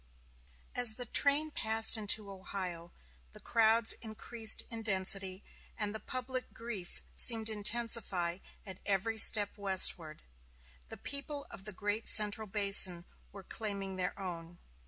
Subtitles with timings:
[0.73, 2.91] As the train passed into Ohio,
[3.33, 5.43] the crowds increased in density,
[5.77, 10.23] and the public grief seemed intensified at every step westward.
[10.89, 14.57] The people of the great central basin were claiming their own.